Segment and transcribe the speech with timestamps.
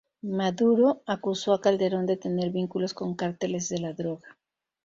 [0.23, 4.35] Maduro acusó a Calderón de tener vínculos con carteles de la droga.